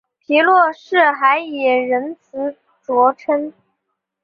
[0.19, 3.53] 皮洛士还以仁慈着称。